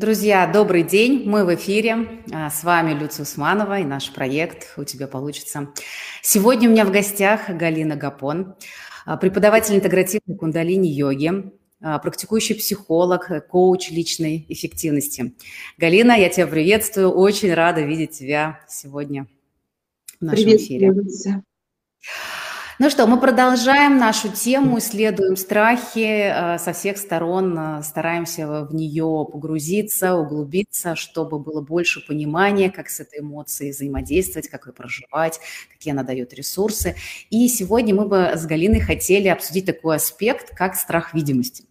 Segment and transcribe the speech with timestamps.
[0.00, 2.22] Друзья, добрый день, мы в эфире.
[2.32, 5.74] А, с вами Люция Усманова и наш проект «У тебя получится».
[6.22, 8.54] Сегодня у меня в гостях Галина Гапон,
[9.04, 11.52] а, преподаватель интегративной кундалини-йоги,
[11.82, 15.34] а, практикующий психолог, коуч личной эффективности.
[15.76, 19.26] Галина, я тебя приветствую, очень рада видеть тебя сегодня
[20.18, 20.92] в нашем эфире.
[20.92, 21.44] Люция.
[22.82, 28.74] Ну что, мы продолжаем нашу тему, исследуем страхи э, со всех сторон, э, стараемся в
[28.74, 35.40] нее погрузиться, углубиться, чтобы было больше понимания, как с этой эмоцией взаимодействовать, как ее проживать,
[35.70, 36.96] какие она дает ресурсы.
[37.28, 41.64] И сегодня мы бы с Галиной хотели обсудить такой аспект, как страх видимости.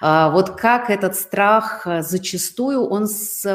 [0.00, 3.06] А, вот как этот страх э, зачастую, он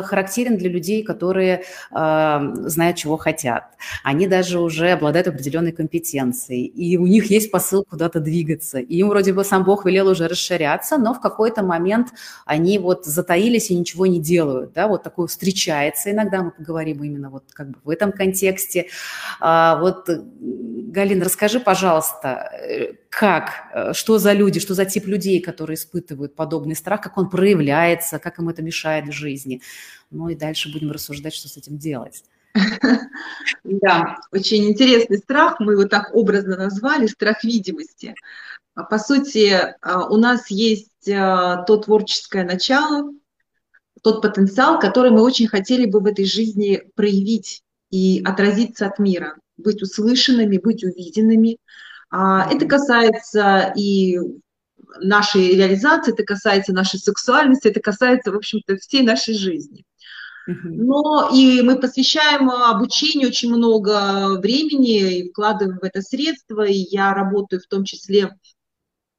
[0.04, 3.64] характерен для людей, которые а, знают, чего хотят.
[4.04, 8.80] Они даже уже обладают определенной компетенцией, и у них есть посыл куда-то двигаться.
[8.80, 12.10] И им вроде бы сам Бог велел уже расширяться, но в какой-то момент
[12.46, 14.74] они вот затаились и ничего не делают.
[14.74, 14.88] Да?
[14.88, 18.88] Вот такое встречается иногда, мы поговорим именно вот как бы в этом контексте.
[19.40, 25.40] А, вот, Галина, расскажи, пожалуйста, э, как, э, что за люди, что за тип людей,
[25.42, 29.62] которые испытывают подобный страх, как он проявляется, как им это мешает в жизни.
[30.12, 32.24] Ну и дальше будем рассуждать, что с этим делать.
[33.64, 38.16] Да, очень интересный страх, мы его так образно назвали, страх видимости.
[38.76, 43.12] А, по сути, а, у нас есть а, то творческое начало,
[44.02, 49.36] тот потенциал, который мы очень хотели бы в этой жизни проявить и отразиться от мира,
[49.58, 51.58] быть услышанными, быть увиденными,
[52.12, 54.20] это касается и
[55.00, 59.86] нашей реализации, это касается нашей сексуальности, это касается, в общем-то, всей нашей жизни.
[60.48, 67.14] Но и мы посвящаем обучению очень много времени и вкладываем в это средства, и я
[67.14, 68.30] работаю в том числе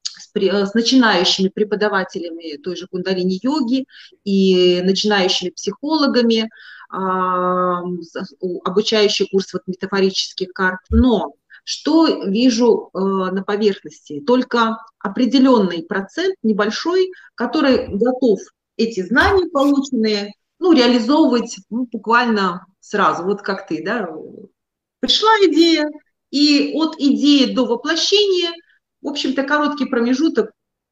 [0.03, 3.85] с, с начинающими преподавателями той же кундалини-йоги
[4.23, 6.49] и начинающими психологами,
[6.89, 7.81] а,
[8.63, 10.79] обучающий курс вот метафорических карт.
[10.89, 11.33] Но
[11.69, 14.21] что вижу э, на поверхности?
[14.21, 18.39] Только определенный процент, небольшой, который готов
[18.77, 24.07] эти знания полученные, ну, реализовывать ну, буквально сразу, вот как ты, да,
[25.01, 25.89] пришла идея,
[26.31, 28.53] и от идеи до воплощения,
[29.01, 30.51] в общем-то, короткий промежуток,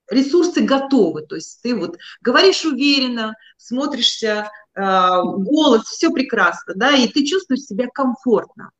[0.10, 7.08] ресурсы готовы, то есть ты вот говоришь уверенно, смотришься, э, голос, все прекрасно, да, и
[7.08, 8.72] ты чувствуешь себя комфортно.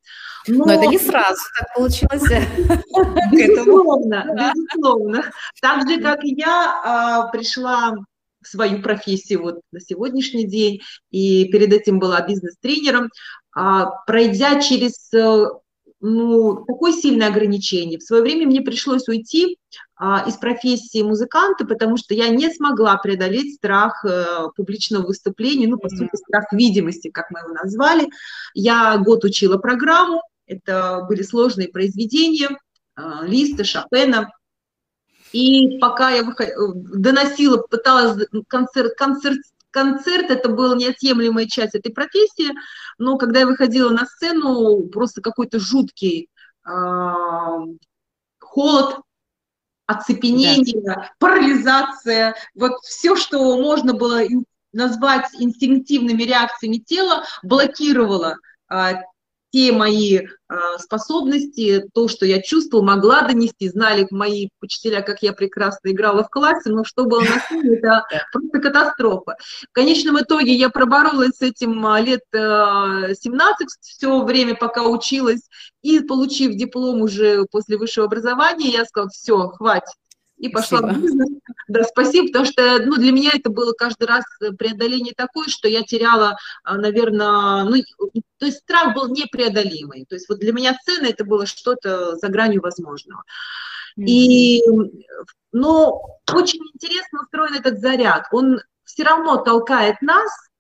[0.48, 2.24] Но, Но это не сразу так получилось.
[3.32, 5.32] Безусловно, безусловно.
[5.60, 7.96] Так же, как и я а, пришла
[8.44, 13.10] в свою профессию вот на сегодняшний день, и перед этим была бизнес-тренером,
[13.56, 15.46] а, пройдя через э,
[16.06, 17.98] ну, такое сильное ограничение.
[17.98, 19.58] В свое время мне пришлось уйти
[19.96, 25.80] а, из профессии музыканта, потому что я не смогла преодолеть страх а, публичного выступления, ну,
[25.80, 28.08] по сути, страх видимости, как мы его назвали.
[28.54, 32.50] Я год учила программу, это были сложные произведения
[32.96, 34.32] а, Листа, Шопена.
[35.32, 36.24] И пока я
[36.76, 39.40] доносила, пыталась концерт, концерт,
[39.76, 42.54] концерт, это была неотъемлемая часть этой профессии,
[42.98, 46.30] но когда я выходила на сцену, просто какой-то жуткий
[46.66, 46.72] э,
[48.40, 49.02] холод,
[49.86, 51.12] оцепенение, да.
[51.20, 54.22] парализация, вот все, что можно было
[54.72, 58.38] назвать инстинктивными реакциями тела, блокировало
[58.72, 58.94] э,
[59.56, 60.28] те мои э,
[60.80, 66.30] способности, то, что я чувствовала, могла донести, знали мои учителя, как я прекрасно играла в
[66.30, 69.38] классе, но что было на сцене, это просто катастрофа.
[69.70, 75.48] В конечном итоге я проборолась с этим а, лет э, 17, все время, пока училась,
[75.84, 79.96] и получив диплом уже после высшего образования, я сказала, все, хватит,
[80.38, 81.00] и пошла спасибо.
[81.00, 81.30] в бизнес.
[81.68, 84.24] Да, спасибо, потому что ну, для меня это было каждый раз
[84.58, 87.76] преодоление такое, что я теряла, а, наверное, ну,
[88.38, 90.06] то есть страх был непреодолимый.
[90.08, 93.24] То есть вот для меня сцена это было что-то за гранью возможного.
[93.98, 94.06] Mm-hmm.
[94.06, 94.62] И,
[95.54, 96.02] но
[96.32, 98.28] очень интересно устроен этот заряд.
[98.32, 100.55] Он все равно толкает нас Э,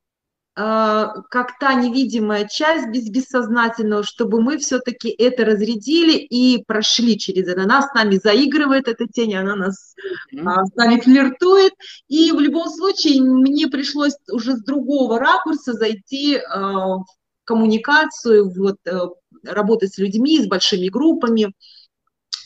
[0.55, 7.63] как та невидимая часть без бессознательного, чтобы мы все-таки это разрядили и прошли через это.
[7.63, 9.95] Она с нами заигрывает, эта тень, она нас,
[10.33, 10.65] mm-hmm.
[10.65, 11.73] с нами флиртует.
[12.07, 17.05] И в любом случае мне пришлось уже с другого ракурса зайти э, в
[17.43, 18.77] коммуникацию, вот,
[19.43, 21.53] работать с людьми, с большими группами,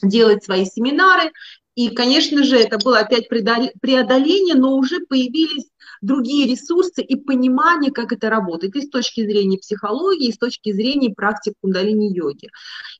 [0.02, 1.32] делать свои семинары.
[1.76, 5.68] И, конечно же, это было опять преодоление, но уже появились
[6.02, 10.72] другие ресурсы и понимание, как это работает, и с точки зрения психологии, и с точки
[10.72, 12.50] зрения практик кундалини-йоги.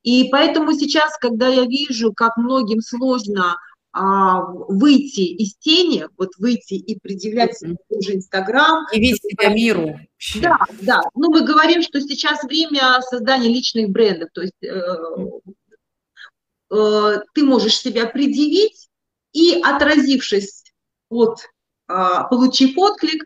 [0.04, 3.56] И поэтому сейчас, когда я вижу, как многим сложно
[3.92, 7.58] а, выйти из тени, вот выйти и предъявлять
[7.90, 8.86] уже Инстаграм.
[8.94, 10.00] И видеть себя миру.
[10.42, 11.02] Да, да.
[11.16, 14.82] Ну, мы говорим, что сейчас время создания личных брендов, то есть э,
[16.72, 18.90] э, ты можешь себя предъявить
[19.34, 20.66] и, отразившись
[21.10, 21.40] от,
[22.30, 23.24] получив отклик,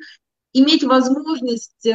[0.54, 1.92] иметь возможность э,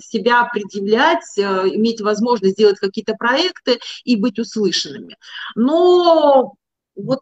[0.00, 5.16] себя предъявлять, э, иметь возможность сделать какие-то проекты и быть услышанными.
[5.54, 6.54] Но
[6.96, 7.20] вот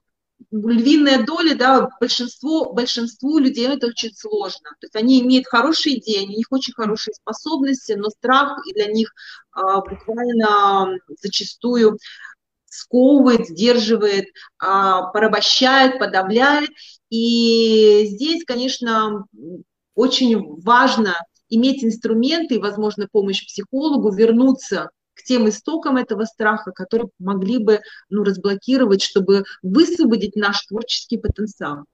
[0.50, 4.70] львиная доля, да, большинство, большинству людей это очень сложно.
[4.80, 9.12] То есть они имеют хорошие идеи, у них очень хорошие способности, но страх для них
[9.52, 11.98] а, буквально зачастую
[12.72, 14.26] сковывает, сдерживает,
[14.58, 16.70] а, порабощает, подавляет.
[17.10, 19.26] И здесь, конечно,
[19.94, 21.16] очень важно
[21.48, 27.80] иметь инструменты и, возможно, помощь психологу, вернуться к тем истокам этого страха, которые могли бы
[28.10, 31.84] ну, разблокировать, чтобы высвободить наш творческий потенциал.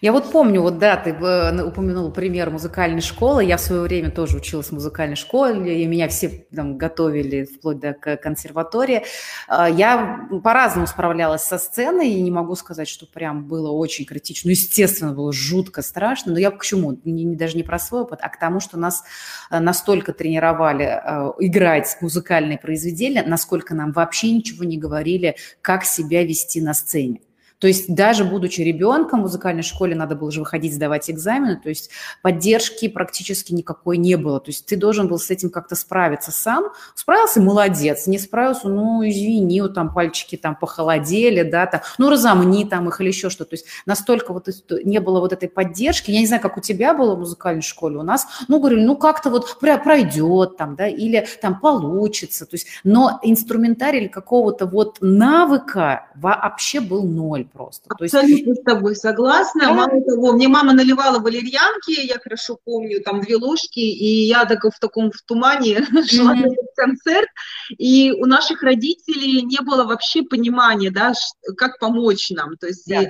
[0.00, 3.44] Я вот помню, вот да, ты упомянул пример музыкальной школы.
[3.44, 7.78] Я в свое время тоже училась в музыкальной школе, и меня все там готовили вплоть
[7.78, 9.04] до консерватории.
[9.46, 14.48] А, я по-разному справлялась со сценой, и не могу сказать, что прям было очень критично.
[14.48, 16.98] Ну, естественно, было жутко страшно, но я к чему?
[17.04, 19.04] Не, даже не про свой опыт, а к тому, что нас
[19.50, 26.24] э, настолько тренировали э, играть музыкальные произведения, насколько нам вообще ничего не говорили, как себя
[26.24, 27.20] вести на сцене.
[27.58, 31.68] То есть даже будучи ребенком в музыкальной школе надо было же выходить сдавать экзамены, то
[31.68, 31.90] есть
[32.22, 34.38] поддержки практически никакой не было.
[34.40, 36.66] То есть ты должен был с этим как-то справиться сам.
[36.94, 38.06] Справился– молодец.
[38.06, 43.00] Не справился– ну, извини, вот там пальчики там похолодели, да, там, ну, разомни там их
[43.00, 43.50] или еще что-то.
[43.50, 44.48] То есть настолько вот
[44.84, 46.10] не было вот этой поддержки.
[46.10, 47.98] Я не знаю, как у тебя было в музыкальной школе.
[47.98, 52.46] У нас, ну, говорили, ну, как-то вот пройдет там, да, или там получится.
[52.46, 57.86] То есть, но инструментарий какого-то вот навыка вообще был ноль просто.
[57.88, 58.60] Абсолютно есть...
[58.60, 59.62] с тобой согласна.
[59.62, 59.72] Да.
[59.72, 64.64] Мало того, мне мама наливала валерьянки, я хорошо помню, там две ложки, и я так
[64.64, 67.28] в таком в тумане шла на этот концерт,
[67.70, 71.12] и у наших родителей не было вообще понимания, да,
[71.56, 73.04] как помочь нам, то есть да.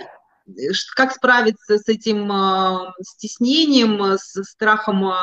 [0.94, 5.14] как справиться с этим э, стеснением, с страхом э,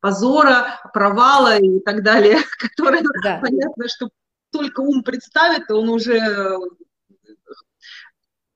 [0.00, 3.38] позора, провала и так далее, которое да.
[3.42, 4.10] понятно, что
[4.52, 6.58] только ум представит, он уже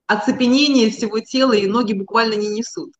[0.07, 2.93] оцепенение всего тела, и ноги буквально не несут.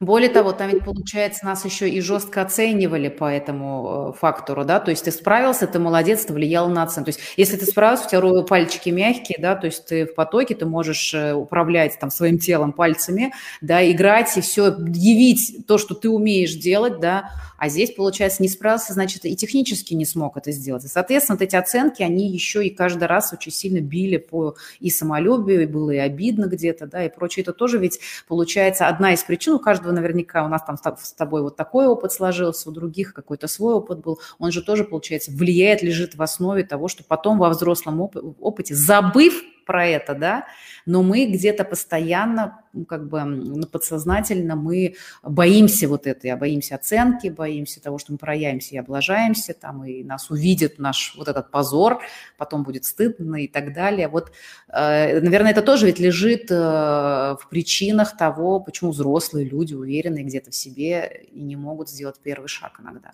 [0.00, 4.80] Более того, там ведь, получается, нас еще и жестко оценивали по этому э, фактору, да,
[4.80, 7.12] то есть ты справился, ты молодец, ты влиял на оценку.
[7.12, 10.54] То есть если ты справился, у тебя пальчики мягкие, да, то есть ты в потоке,
[10.54, 15.94] ты можешь э, управлять там своим телом пальцами, да, играть и все, явить то, что
[15.94, 20.50] ты умеешь делать, да, а здесь, получается, не справился, значит, и технически не смог это
[20.50, 20.82] сделать.
[20.90, 25.64] Соответственно, вот эти оценки, они еще и каждый раз очень сильно били по и самолюбию,
[25.64, 27.42] и было и обидно где-то, да, и прочее.
[27.42, 31.42] Это тоже ведь, получается, одна из причин, у каждого наверняка, у нас там с тобой
[31.42, 35.82] вот такой опыт сложился, у других какой-то свой опыт был, он же тоже, получается, влияет,
[35.82, 40.46] лежит в основе того, что потом во взрослом опыте, забыв про это, да,
[40.84, 47.98] но мы где-то постоянно, как бы подсознательно мы боимся вот этой, боимся оценки, боимся того,
[47.98, 52.02] что мы проявимся и облажаемся, там, и нас увидит наш вот этот позор,
[52.36, 54.08] потом будет стыдно и так далее.
[54.08, 54.32] Вот,
[54.66, 60.50] э, наверное, это тоже ведь лежит э, в причинах того, почему взрослые люди уверены где-то
[60.50, 63.12] в себе и не могут сделать первый шаг иногда.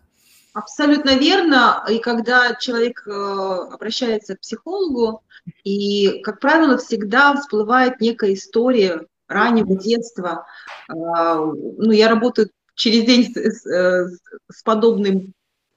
[0.56, 1.84] Абсолютно верно.
[1.86, 5.22] И когда человек э, обращается к психологу,
[5.64, 10.46] и, как правило, всегда всплывает некая история раннего детства.
[10.88, 14.08] А, ну, я работаю через день с, э,
[14.50, 15.34] с подобным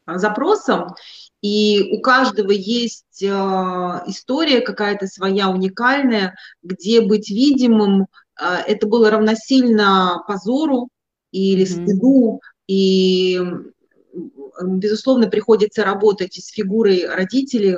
[0.08, 0.96] запросом,
[1.42, 8.08] и у каждого есть э, история какая-то своя уникальная, где быть видимым
[8.38, 10.88] это было равносильно позору
[11.32, 13.42] или стыду, и
[14.62, 17.78] безусловно, приходится работать с фигурой родителей,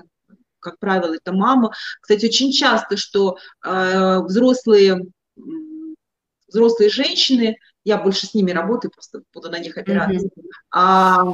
[0.59, 1.73] как правило, это мама.
[2.01, 5.05] Кстати, очень часто, что э, взрослые,
[6.47, 10.51] взрослые женщины, я больше с ними работаю, просто буду на них опираться, mm-hmm.
[10.71, 11.33] а,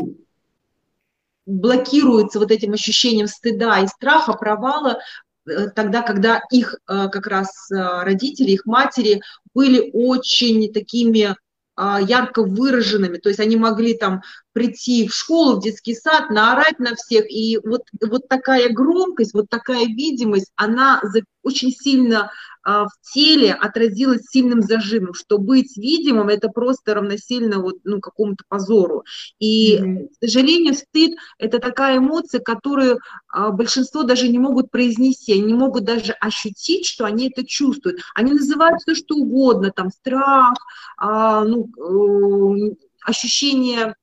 [1.48, 5.00] блокируются вот этим ощущением стыда и страха, провала,
[5.46, 9.22] э, тогда, когда их э, как раз э, родители, их матери
[9.54, 11.36] были очень такими
[11.80, 14.24] ярко выраженными, то есть они могли там
[14.58, 17.30] прийти в школу, в детский сад, наорать на всех.
[17.30, 21.00] И вот, вот такая громкость, вот такая видимость, она
[21.44, 22.32] очень сильно
[22.64, 28.46] а, в теле отразилось сильным зажимом, что быть видимым это просто равносильно вот, ну, какому-то
[28.48, 29.04] позору.
[29.38, 30.08] И, mm-hmm.
[30.08, 32.98] к сожалению, стыд это такая эмоция, которую
[33.28, 38.00] а, большинство даже не могут произнести, они не могут даже ощутить, что они это чувствуют.
[38.16, 40.56] Они называют все что угодно, там страх,
[40.98, 43.94] а, ну, э, ощущение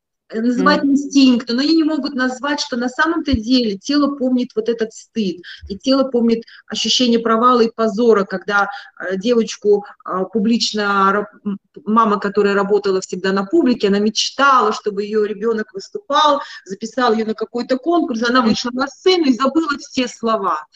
[0.40, 0.86] Называть mm.
[0.86, 5.42] инстинкты, но они не могут назвать, что на самом-то деле тело помнит вот этот стыд,
[5.68, 11.28] и тело помнит ощущение провала и позора, когда э, девочку э, публично,
[11.84, 17.34] мама, которая работала всегда на публике, она мечтала, чтобы ее ребенок выступал, записал ее на
[17.34, 20.66] какой-то конкурс, она вышла на сцену и забыла все слова.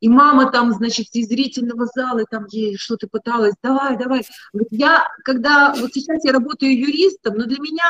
[0.00, 4.26] И мама там, значит, из зрительного зала там ей что-то пыталась, давай, давай.
[4.70, 7.84] Я, когда, вот сейчас я работаю юристом, но для меня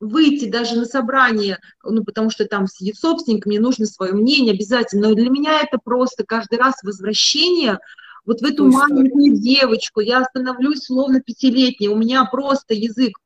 [0.00, 5.08] выйти даже на собрание, ну, потому что там сидит собственник, мне нужно свое мнение обязательно,
[5.08, 7.78] но для меня это просто каждый раз возвращение
[8.24, 13.18] вот в эту маленькую девочку, я становлюсь словно пятилетней, у меня просто язык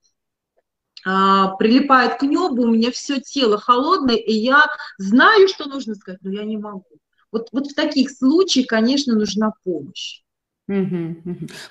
[1.05, 4.67] а, прилипает к небу, у меня все тело холодное, и я
[4.99, 6.85] знаю, что нужно сказать, но я не могу.
[7.31, 10.23] Вот, вот в таких случаях, конечно, нужна помощь.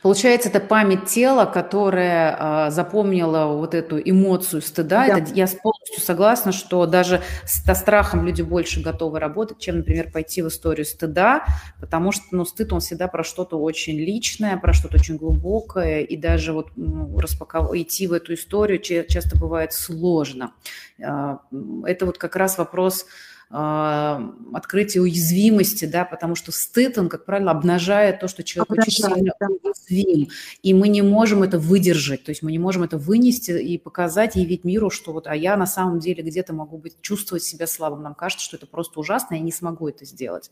[0.02, 5.08] Получается, это память тела, которая а, запомнила вот эту эмоцию стыда.
[5.08, 5.18] Да.
[5.20, 10.42] Это, я полностью согласна, что даже со страхом люди больше готовы работать, чем, например, пойти
[10.42, 11.46] в историю стыда,
[11.80, 16.18] потому что ну, стыд, он всегда про что-то очень личное, про что-то очень глубокое, и
[16.18, 17.76] даже вот ну, распаков...
[17.76, 20.54] идти в эту историю часто бывает сложно.
[21.04, 21.40] А,
[21.86, 23.06] это вот как раз вопрос
[23.50, 29.16] открытие уязвимости, да, потому что стыд, он, как правило, обнажает то, что человек обнажает, очень
[29.16, 29.48] сильно да.
[29.48, 30.30] уязвим,
[30.64, 34.36] и мы не можем это выдержать, то есть мы не можем это вынести и показать,
[34.36, 37.68] и явить миру, что вот, а я на самом деле где-то могу быть, чувствовать себя
[37.68, 40.52] слабым, нам кажется, что это просто ужасно, я не смогу это сделать.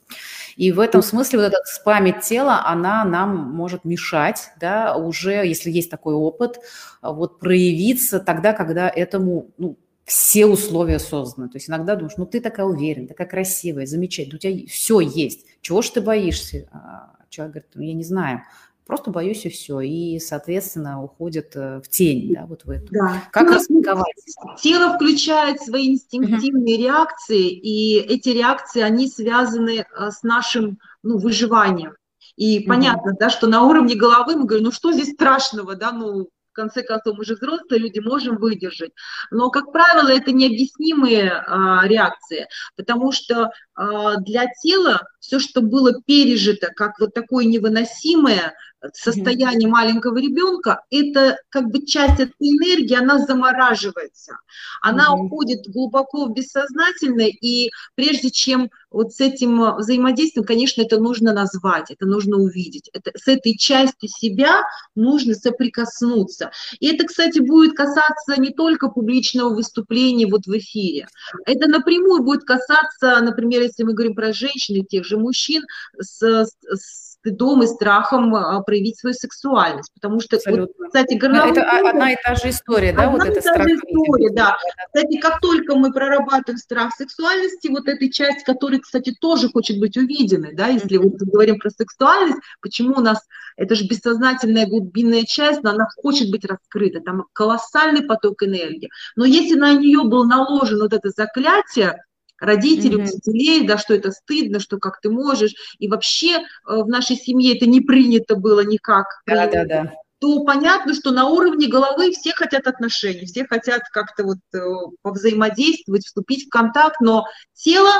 [0.56, 5.70] И в этом смысле вот эта память тела, она нам может мешать, да, уже, если
[5.70, 6.60] есть такой опыт,
[7.02, 11.50] вот проявиться тогда, когда этому, ну, все условия созданы.
[11.50, 15.46] То есть иногда думаешь, ну ты такая уверенная, такая красивая, замечательная, у тебя все есть.
[15.62, 16.70] Чего ж ты боишься?
[16.72, 18.44] А человек говорит, ну я не знаю,
[18.86, 19.82] просто боюсь и все.
[19.82, 22.88] И, соответственно, уходит э, в тень, да, вот в эту.
[22.92, 23.24] Да.
[23.32, 24.14] Как распаковать?
[24.62, 26.84] Тело включает свои инстинктивные uh-huh.
[26.84, 31.94] реакции, и эти реакции, они связаны э, с нашим ну, выживанием.
[32.36, 32.68] И uh-huh.
[32.68, 36.82] понятно, да, что на уровне головы мы говорим, ну что здесь страшного, да, ну конце
[36.82, 38.92] концов, мы же взрослые люди, можем выдержать.
[39.30, 45.94] Но, как правило, это необъяснимые а, реакции, потому что а, для тела все, что было
[46.06, 48.54] пережито, как вот такое невыносимое,
[48.94, 54.38] состояние маленького ребенка, это как бы часть этой энергии, она замораживается,
[54.82, 55.26] она mm-hmm.
[55.26, 61.92] уходит глубоко в бессознательное, и прежде чем вот с этим взаимодействием, конечно, это нужно назвать,
[61.92, 64.62] это нужно увидеть, это, с этой частью себя
[64.96, 66.52] нужно соприкоснуться.
[66.80, 71.08] И это, кстати, будет касаться не только публичного выступления вот в эфире,
[71.46, 75.64] это напрямую будет касаться, например, если мы говорим про женщин и тех же мужчин,
[75.98, 81.90] с, с стыдом и страхом а, проявить свою сексуальность, потому что, вот, кстати, горловой это
[81.90, 83.68] одна и та же история, да, вот эта страх.
[83.68, 84.58] история, да.
[84.94, 89.98] Кстати, как только мы прорабатываем страх сексуальности, вот этой часть, которая, кстати, тоже хочет быть
[89.98, 91.04] увиденной, да, если mm-hmm.
[91.04, 93.20] вот говорим про сексуальность, почему у нас
[93.58, 98.90] это же бессознательная глубинная часть, но она хочет быть раскрыта, там колоссальный поток энергии.
[99.16, 102.04] Но если на нее был наложен вот это заклятие,
[102.40, 103.14] родителей, mm-hmm.
[103.14, 107.56] учителей, да, что это стыдно, что как ты можешь, и вообще э, в нашей семье
[107.56, 109.06] это не принято было никак.
[109.26, 109.94] Да, да, да.
[110.20, 114.60] То понятно, что на уровне головы все хотят отношений, все хотят как-то вот э,
[115.02, 117.92] повзаимодействовать, вступить в контакт, но тело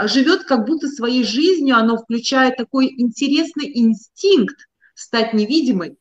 [0.00, 4.56] живет как будто своей жизнью, оно включает такой интересный инстинкт
[4.94, 5.96] стать невидимой,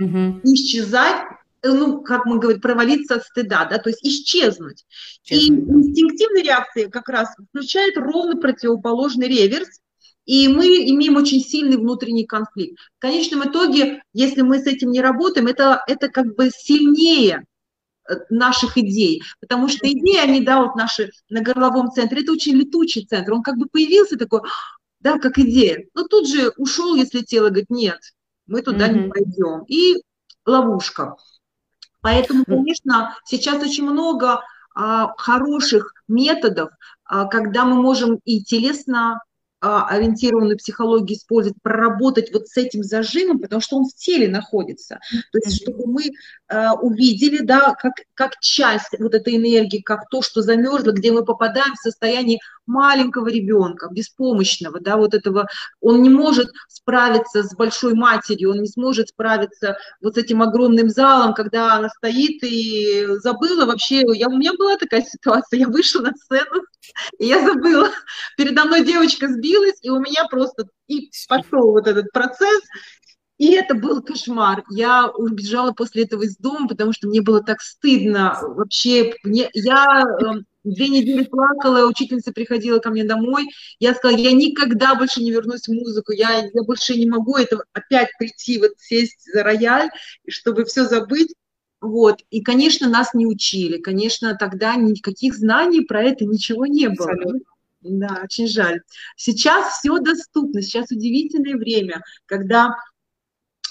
[0.00, 0.40] угу.
[0.44, 4.84] исчезать Э, ну, как мы говорим, провалиться от стыда, да, то есть исчезнуть.
[5.22, 5.72] Честно, и да.
[5.74, 9.80] инстинктивная реакция как раз включает ровно противоположный реверс,
[10.24, 12.78] и мы имеем очень сильный внутренний конфликт.
[12.98, 17.44] В конечном итоге, если мы с этим не работаем, это, это как бы сильнее
[18.08, 22.56] э, наших идей, потому что идеи, они, да, вот наши на горловом центре, это очень
[22.56, 24.42] летучий центр, он как бы появился такой,
[25.00, 27.98] да, как идея, но тут же ушел, если тело говорит, нет,
[28.46, 29.02] мы туда mm-hmm.
[29.04, 30.02] не пойдем, и
[30.44, 31.16] ловушка.
[32.00, 34.42] Поэтому, конечно, сейчас очень много
[34.74, 36.70] а, хороших методов,
[37.04, 39.20] а, когда мы можем и телесно
[39.60, 45.00] а, ориентированную психологию использовать, проработать вот с этим зажимом, потому что он в теле находится.
[45.32, 50.22] То есть, чтобы мы э, увидели, да, как, как часть вот этой энергии, как то,
[50.22, 52.38] что замерзло, где мы попадаем в состояние
[52.68, 55.48] маленького ребенка, беспомощного, да, вот этого,
[55.80, 60.88] он не может справиться с большой матерью, он не сможет справиться вот с этим огромным
[60.88, 66.02] залом, когда она стоит и забыла вообще, я, у меня была такая ситуация, я вышла
[66.02, 66.62] на сцену,
[67.18, 67.90] и я забыла,
[68.36, 72.60] передо мной девочка сбила, разбилась, и у меня просто и пошел вот этот процесс,
[73.38, 74.64] и это был кошмар.
[74.70, 78.36] Я убежала после этого из дома, потому что мне было так стыдно.
[78.42, 83.46] Вообще, мне, я э, две недели плакала, учительница приходила ко мне домой.
[83.78, 87.62] Я сказала, я никогда больше не вернусь в музыку, я, я больше не могу это
[87.72, 89.90] опять прийти, вот сесть за рояль,
[90.28, 91.34] чтобы все забыть.
[91.80, 92.20] Вот.
[92.30, 93.78] И, конечно, нас не учили.
[93.78, 97.12] Конечно, тогда никаких знаний про это ничего не было.
[97.12, 97.40] Абсолютно.
[97.80, 98.82] Да, очень жаль.
[99.16, 102.74] Сейчас все доступно, сейчас удивительное время, когда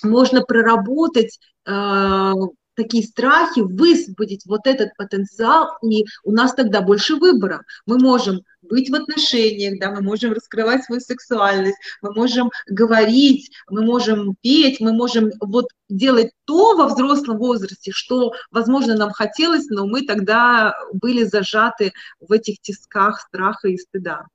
[0.01, 2.31] можно проработать э,
[2.77, 7.63] такие страхи, высвободить вот этот потенциал, и у нас тогда больше выбора.
[7.85, 13.83] Мы можем быть в отношениях, да, мы можем раскрывать свою сексуальность, мы можем говорить, мы
[13.83, 19.87] можем петь, мы можем вот делать то во взрослом возрасте, что, возможно, нам хотелось, но
[19.87, 24.25] мы тогда были зажаты в этих тисках страха и стыда.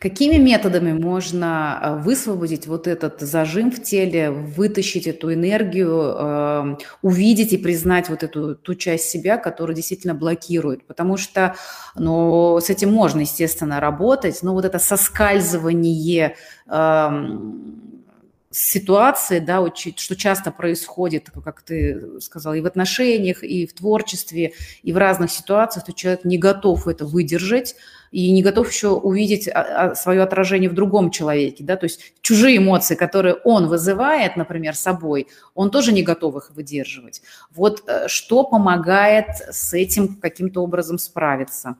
[0.00, 7.52] Какими методами можно э, высвободить вот этот зажим в теле, вытащить эту энергию, эм, увидеть
[7.52, 10.86] и признать вот эту ту часть себя, которая действительно блокирует?
[10.86, 11.54] Потому что
[11.96, 16.34] ну, с этим можно, естественно, работать, но вот это соскальзывание
[16.66, 17.99] эм,
[18.50, 24.92] ситуации, да, что часто происходит, как ты сказал, и в отношениях, и в творчестве, и
[24.92, 27.76] в разных ситуациях, то человек не готов это выдержать
[28.10, 32.12] и не готов еще увидеть а, а, свое отражение в другом человеке, да, то есть
[32.22, 37.22] чужие эмоции, которые он вызывает, например, собой, он тоже не готов их выдерживать.
[37.54, 41.76] Вот э, что помогает с этим каким-то образом справиться?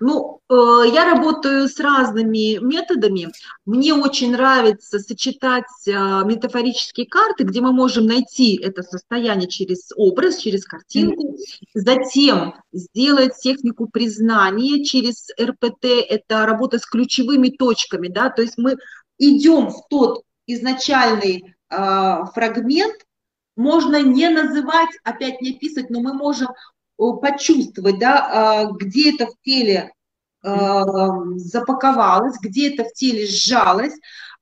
[0.00, 0.54] Ну, э,
[0.92, 3.28] я работаю с разными методами.
[3.64, 10.36] Мне очень нравится сочетать э, метафорические карты, где мы можем найти это состояние через образ,
[10.36, 11.36] через картинку.
[11.74, 15.84] Затем сделать технику признания через РПТ.
[16.08, 18.76] Это работа с ключевыми точками, да, то есть мы
[19.18, 22.96] идем в тот изначальный э, фрагмент,
[23.56, 26.48] можно не называть, опять не описывать, но мы можем
[26.96, 29.92] почувствовать, да, а, где это в теле
[30.42, 33.94] а, запаковалось, где это в теле сжалось,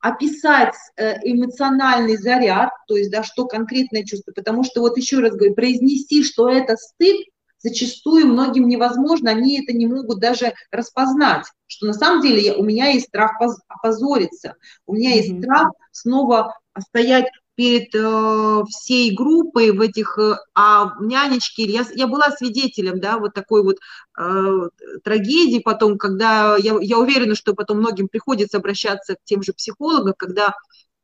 [0.03, 5.33] описать э, эмоциональный заряд, то есть, да, что конкретное чувство, потому что, вот еще раз
[5.33, 7.25] говорю, произнести, что это стыд,
[7.59, 12.63] зачастую многим невозможно, они это не могут даже распознать, что на самом деле я, у
[12.63, 19.81] меня есть страх опозориться, у меня есть страх снова стоять перед э, всей группой в
[19.81, 23.77] этих, э, а нянечки, я, я была свидетелем, да, вот такой вот
[24.19, 24.69] э,
[25.03, 30.13] трагедии потом, когда, я, я уверена, что потом многим приходится обращаться к тем же психологам,
[30.17, 30.55] когда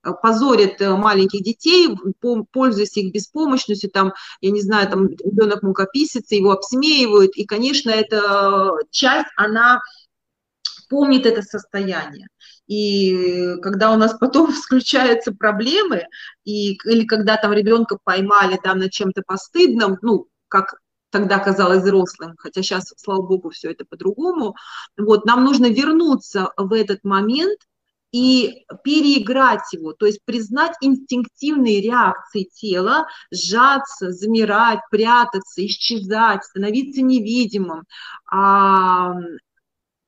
[0.04, 1.90] э, позорят э, маленьких детей,
[2.52, 8.72] пользуясь их беспомощностью, там, я не знаю, там ребенок мукописится, его обсмеивают, и, конечно, эта
[8.90, 9.82] часть, она
[10.90, 12.28] помнит это состояние.
[12.70, 16.06] И когда у нас потом включаются проблемы,
[16.46, 20.76] и, или когда там ребенка поймали там на чем-то постыдном, ну, как
[21.10, 24.56] тогда казалось взрослым, хотя сейчас, слава богу, все это по-другому,
[24.98, 27.60] вот, нам нужно вернуться в этот момент
[28.12, 37.86] и переиграть его, то есть признать инстинктивные реакции тела, сжаться, замирать, прятаться, исчезать, становиться невидимым,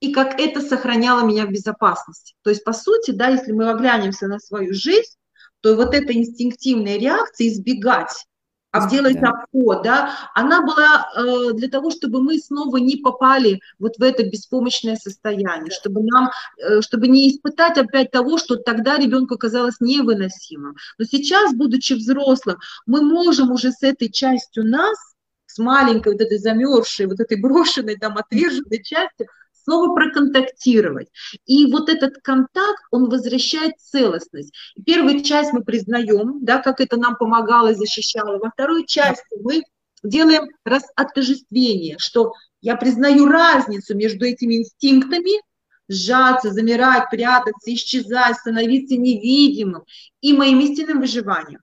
[0.01, 2.33] и как это сохраняло меня в безопасности.
[2.41, 5.15] То есть, по сути, да, если мы оглянемся на свою жизнь,
[5.61, 8.25] то вот эта инстинктивная реакция избегать,
[8.71, 9.29] обделать да.
[9.29, 14.23] обход, да, она была э, для того, чтобы мы снова не попали вот в это
[14.23, 20.75] беспомощное состояние, чтобы нам, э, чтобы не испытать опять того, что тогда ребенку казалось невыносимым.
[20.97, 24.97] Но сейчас, будучи взрослым, мы можем уже с этой частью нас,
[25.45, 29.27] с маленькой вот этой замерзшей, вот этой брошенной, там, отверженной частью,
[29.63, 31.09] снова проконтактировать.
[31.45, 34.53] И вот этот контакт, он возвращает целостность.
[34.85, 38.37] Первую часть мы признаем, да, как это нам помогало и защищало.
[38.37, 39.63] Во второй части мы
[40.03, 45.41] делаем раз отождествление, что я признаю разницу между этими инстинктами,
[45.87, 49.83] сжаться, замирать, прятаться, исчезать, становиться невидимым
[50.21, 51.59] и моим истинным выживанием.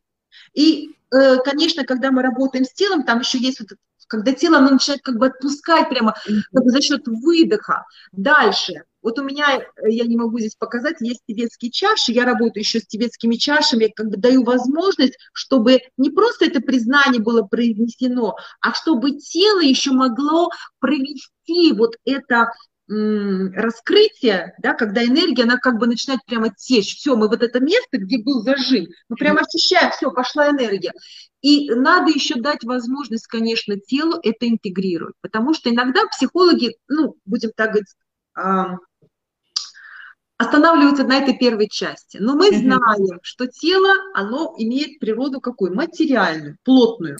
[0.54, 3.70] И, э, конечно, когда мы работаем с телом, там еще есть вот
[4.08, 6.14] когда тело оно начинает как бы отпускать прямо
[6.52, 7.84] как бы за счет выдоха.
[8.12, 12.62] Дальше Вот у меня, э, я не могу здесь показать, есть тибетские чаши, я работаю
[12.62, 17.42] еще с тибетскими чашами, я как бы даю возможность, чтобы не просто это признание было
[17.42, 22.48] произнесено, а чтобы тело еще могло провести вот это
[22.88, 26.96] раскрытие, да, когда энергия, она как бы начинает прямо течь.
[26.96, 30.92] Все, мы вот это место, где был зажим, мы прямо ощущаем, все, пошла энергия.
[31.42, 37.50] И надо еще дать возможность, конечно, телу это интегрировать, потому что иногда психологи, ну, будем
[37.54, 37.94] так говорить,
[40.38, 42.16] останавливаются на этой первой части.
[42.18, 45.74] Но мы знаем, что тело, оно имеет природу какую?
[45.74, 47.18] Материальную, плотную.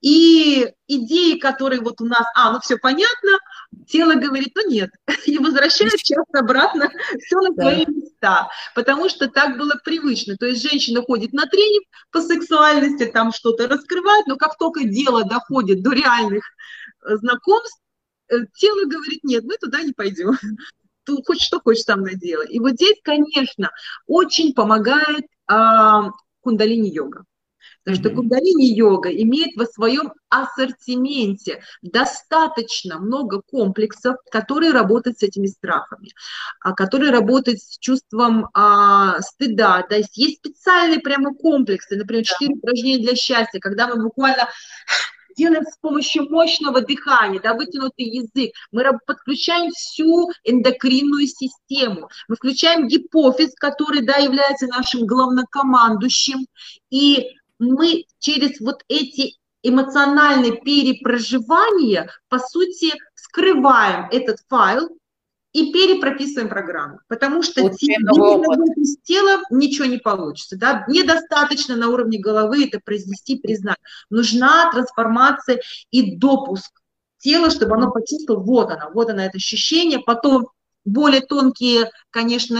[0.00, 3.38] И идеи, которые вот у нас, а, ну все понятно,
[3.86, 4.90] тело говорит, ну нет,
[5.26, 6.90] и возвращает часто обратно
[7.24, 7.92] все на свои да.
[7.92, 10.36] места, потому что так было привычно.
[10.36, 15.24] То есть женщина ходит на тренинг по сексуальности, там что-то раскрывает, но как только дело
[15.24, 16.44] доходит до реальных
[17.04, 17.80] э, знакомств,
[18.28, 20.32] э, тело говорит, нет, мы туда не пойдем.
[21.04, 22.14] Ты хоть что хочешь со мной.
[22.50, 23.70] И вот здесь, конечно,
[24.08, 26.10] очень помогает а,
[26.40, 27.24] кундалини-йога.
[27.86, 36.10] Потому что кундалини-йога имеет во своем ассортименте достаточно много комплексов, которые работают с этими страхами,
[36.60, 39.84] а, которые работают с чувством а, стыда.
[39.88, 44.48] То есть есть специальные прямо комплексы, например, четыре упражнения для счастья, когда мы буквально
[45.36, 52.88] делаем с помощью мощного дыхания, да, вытянутый язык, мы подключаем всю эндокринную систему, мы включаем
[52.88, 56.46] гипофиз, который, да, является нашим главнокомандующим,
[56.90, 64.88] и мы через вот эти эмоциональные перепроживания, по сути, скрываем этот файл
[65.52, 72.18] и перепрописываем программу, потому что вот с телом ничего не получится, да, недостаточно на уровне
[72.18, 73.78] головы это произнести, признать,
[74.10, 76.70] нужна трансформация и допуск
[77.18, 80.48] тела, чтобы оно почувствовало, вот оно, вот оно это ощущение, потом
[80.84, 82.58] более тонкие, конечно,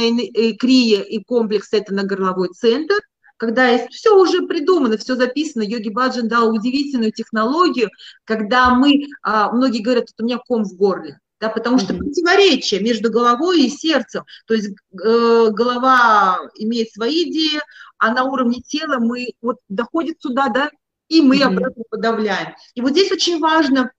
[0.58, 2.96] крия и комплекс это на горловой центр,
[3.36, 7.90] когда есть все уже придумано, все записано, Йоги Баджан дал удивительную технологию,
[8.24, 13.10] когда мы, а, многие говорят, у меня ком в горле, да, потому что противоречие между
[13.10, 17.60] головой и сердцем, то есть э, голова имеет свои идеи,
[17.98, 20.70] а на уровне тела мы вот доходит сюда, да,
[21.08, 22.54] и мы обратно подавляем.
[22.74, 23.92] И вот здесь очень важно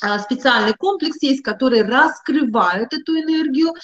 [0.00, 3.74] а, специальный комплекс есть, который раскрывает эту энергию,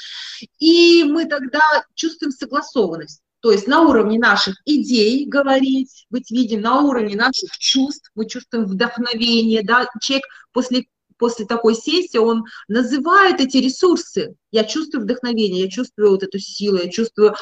[0.58, 1.60] и мы тогда
[1.94, 3.22] чувствуем согласованность.
[3.40, 8.64] То есть на уровне наших идей говорить, быть видим, на уровне наших чувств, мы чувствуем
[8.64, 15.70] вдохновение, да, человек после, после такой сессии, он называет эти ресурсы, я чувствую вдохновение, я
[15.70, 17.37] чувствую вот эту силу, я чувствую,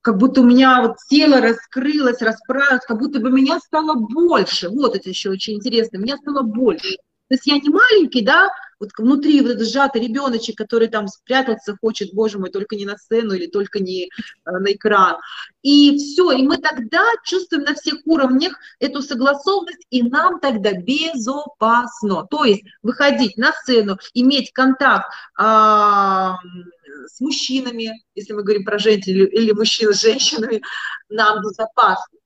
[0.00, 4.96] как будто у меня вот тело раскрылось, расправилось, как будто бы меня стало больше, вот
[4.96, 6.96] это еще очень интересно, меня стало больше.
[7.28, 8.50] То есть я не маленький, да,
[8.82, 12.98] вот внутри вот этот сжатый ребеночек, который там спрятаться хочет, боже мой, только не на
[12.98, 14.08] сцену или только не э,
[14.44, 15.18] на экран.
[15.62, 22.26] И все, и мы тогда чувствуем на всех уровнях эту согласованность, и нам тогда безопасно.
[22.28, 26.34] То есть выходить на сцену, иметь контакт а,
[27.06, 30.60] с мужчинами, если мы говорим про женщин, или, или мужчин с женщинами,
[31.08, 32.18] нам безопасно.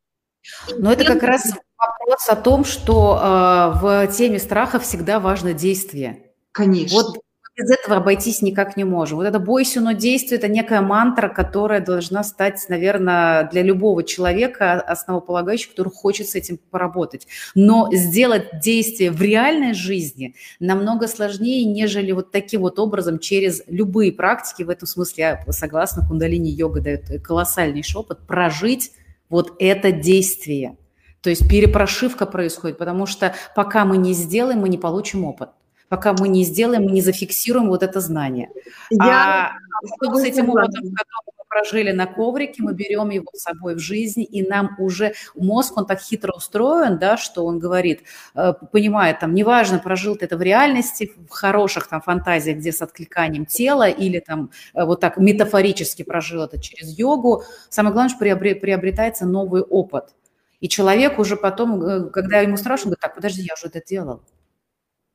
[0.79, 6.26] Но это как раз вопрос о том, что э, в теме страха всегда важно действие.
[6.57, 6.97] Конечно.
[6.97, 7.19] Вот
[7.55, 9.17] без этого обойтись никак не можем.
[9.17, 14.81] Вот это «бойся, но действие»– это некая мантра, которая должна стать, наверное, для любого человека
[14.81, 17.27] основополагающей, который хочет с этим поработать.
[17.55, 24.13] Но сделать действие в реальной жизни намного сложнее, нежели вот таким вот образом через любые
[24.13, 24.63] практики.
[24.63, 28.93] В этом смысле я согласна, кундалини-йога дает колоссальный опыт прожить
[29.31, 30.77] вот это действие.
[31.23, 35.51] То есть перепрошивка происходит, потому что пока мы не сделаем, мы не получим опыт
[35.89, 38.51] пока мы не сделаем, мы не зафиксируем вот это знание.
[38.91, 43.75] Я а с этим опытом, который мы прожили на коврике, мы берем его с собой
[43.75, 48.03] в жизнь, и нам уже мозг, он так хитро устроен, да, что он говорит,
[48.35, 52.83] э, понимает, там, неважно, прожил ты это в реальности, в хороших там фантазиях, где с
[52.83, 58.19] откликанием тела, или там э, вот так метафорически прожил это через йогу, самое главное, что
[58.19, 60.15] приобретается новый опыт.
[60.61, 64.23] И человек уже потом, э, когда ему страшно, говорит, так, подожди, я уже это делал.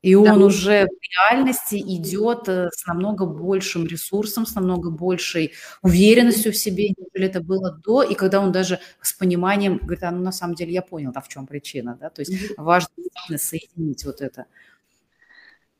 [0.02, 0.46] И он да.
[0.46, 6.88] уже в реальности идет э, с намного большим ресурсом, с намного большей уверенностью в себе,
[6.88, 8.02] нежели это было до.
[8.02, 11.20] И когда он даже с пониманием говорит, а ну на самом деле я понял, да,
[11.20, 11.96] в чем причина.
[12.00, 12.10] Да?
[12.10, 12.88] То есть важно
[13.36, 14.46] соединить вот это.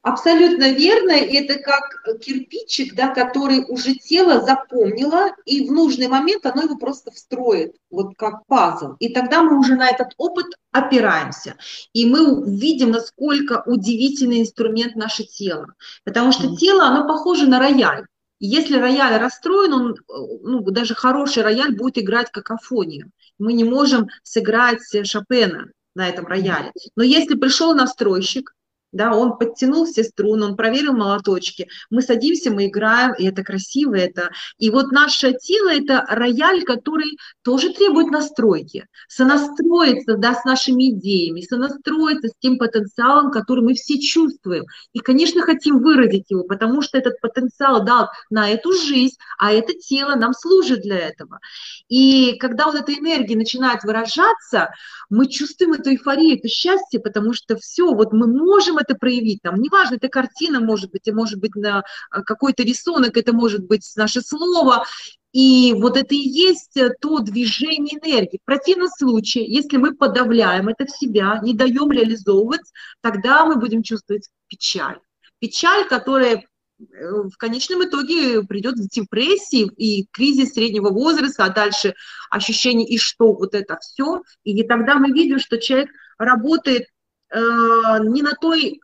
[0.02, 1.12] Абсолютно верно.
[1.12, 7.12] Это как кирпичик, да, который уже тело запомнило, и в нужный момент оно его просто
[7.12, 8.94] встроит, вот как пазл.
[8.98, 11.54] И тогда мы уже на этот опыт опираемся.
[11.92, 15.74] И мы видим, насколько удивительный инструмент наше тело.
[16.04, 18.06] Потому что тело, оно похоже на рояль.
[18.40, 19.96] если рояль расстроен, он,
[20.42, 23.12] ну, даже хороший рояль будет играть какофонию.
[23.38, 26.72] Мы не можем сыграть Шопена на этом рояле.
[26.96, 28.52] Но если пришел настройщик,
[28.92, 33.94] да, он подтянул все струны, он проверил молоточки, мы садимся, мы играем, и это красиво,
[33.94, 34.30] это...
[34.58, 41.40] И вот наше тело– это рояль, который тоже требует настройки, сонастроиться, да, с нашими идеями,
[41.40, 44.64] сонастроиться с тем потенциалом, который мы все чувствуем.
[44.92, 49.72] И, конечно, хотим выразить его, потому что этот потенциал дал на эту жизнь, а это
[49.72, 51.40] тело нам служит для этого.
[51.88, 54.70] И когда вот эта энергия начинает выражаться,
[55.08, 59.56] мы чувствуем эту эйфорию, это счастье, потому что все, вот мы можем это проявить, там,
[59.56, 63.90] неважно, это картина может быть, это может быть на а, какой-то рисунок, это может быть
[63.96, 64.84] наше слово,
[65.32, 68.38] и вот это и есть э, то движение энергии.
[68.42, 73.82] В противном случае, если мы подавляем это в себя, не даем реализовывать, тогда мы будем
[73.82, 74.98] чувствовать печаль.
[75.38, 76.42] Печаль, которая э,
[76.78, 81.94] в конечном итоге придет в депрессии и кризис среднего возраста, а дальше
[82.30, 84.20] ощущение и что вот это все.
[84.44, 86.91] И тогда мы видим, что человек работает э,
[87.34, 88.80] не на той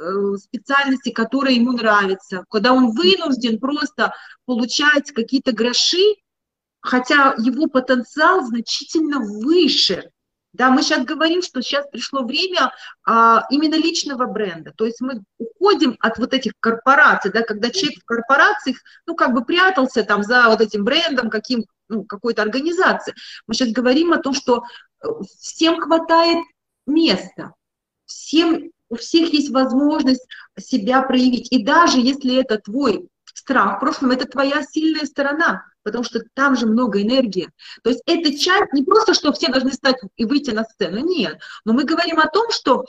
[0.00, 4.14] Э, специальности, которая ему нравится, когда он вынужден просто
[4.46, 6.14] получать какие-то гроши,
[6.80, 10.10] хотя его потенциал значительно выше.
[10.54, 12.72] Да, мы сейчас говорим, что сейчас пришло время
[13.04, 14.72] а, именно личного бренда.
[14.74, 19.34] То есть мы уходим от вот этих корпораций, да, когда человек в корпорациях, ну, как
[19.34, 23.14] бы прятался там за вот этим брендом каким, ну, какой-то организации.
[23.46, 24.64] Мы сейчас говорим о том, что
[25.04, 25.08] э,
[25.38, 26.38] всем хватает
[26.86, 27.52] места,
[28.10, 30.26] всем у всех есть возможность
[30.58, 31.50] себя проявить.
[31.52, 36.56] И даже если это твой страх в прошлом, это твоя сильная сторона, потому что там
[36.56, 37.48] же много энергии.
[37.82, 41.38] То есть это часть, не просто, что все должны стать и выйти на сцену, нет.
[41.64, 42.84] Но мы говорим о том, что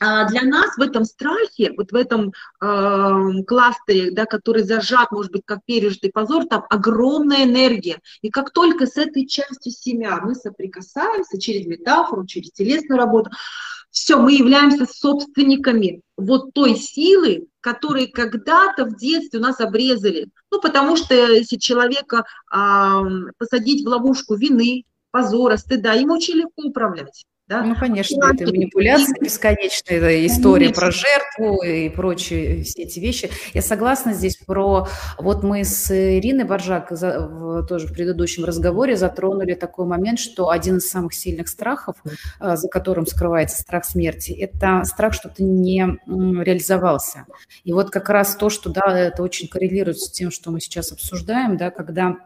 [0.00, 5.32] а, для нас в этом страхе, вот в этом э, кластере, да, который зажат, может
[5.32, 8.00] быть, как пережитый позор, там огромная энергия.
[8.22, 13.30] И как только с этой частью себя мы соприкасаемся через метафору, через телесную работу,
[13.90, 20.28] все, мы являемся собственниками вот той силы, которые когда-то в детстве у нас обрезали.
[20.50, 23.02] Ну, потому что если человека а,
[23.38, 27.24] посадить в ловушку вины, позора, стыда, им очень легко управлять.
[27.48, 27.62] Да?
[27.62, 30.80] Ну, конечно, это манипуляция бесконечная, это история конечно.
[30.82, 33.30] про жертву и прочие все эти вещи.
[33.54, 34.86] Я согласна здесь про...
[35.18, 40.90] Вот мы с Ириной Боржак тоже в предыдущем разговоре затронули такой момент, что один из
[40.90, 41.96] самых сильных страхов,
[42.38, 47.24] а, за которым скрывается страх смерти, это страх, что ты не реализовался.
[47.64, 50.92] И вот как раз то, что, да, это очень коррелирует с тем, что мы сейчас
[50.92, 52.16] обсуждаем, да, когда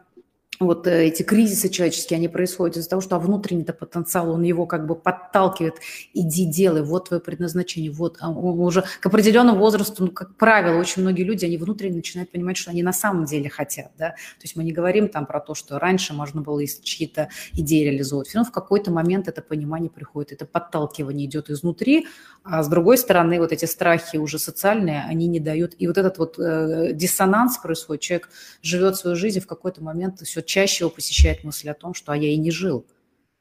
[0.59, 4.65] вот э, эти кризисы человеческие, они происходят из-за того, что а внутренний-то потенциал, он его
[4.65, 5.75] как бы подталкивает,
[6.13, 11.01] иди делай, вот твое предназначение, вот а уже к определенному возрасту, ну, как правило, очень
[11.01, 14.55] многие люди, они внутренне начинают понимать, что они на самом деле хотят, да, то есть
[14.55, 18.51] мы не говорим там про то, что раньше можно было чьи-то идеи реализовывать, но в
[18.51, 22.07] какой-то момент это понимание приходит, это подталкивание идет изнутри,
[22.43, 26.17] а с другой стороны вот эти страхи уже социальные, они не дают, и вот этот
[26.17, 28.29] вот э, диссонанс происходит, человек
[28.61, 32.17] живет свою жизнь, в какой-то момент все чаще его посещает мысль о том, что а
[32.17, 32.85] я и не жил.